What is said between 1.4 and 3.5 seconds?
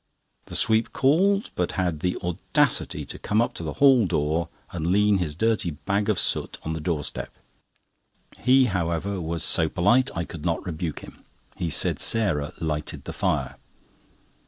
but had the audacity to come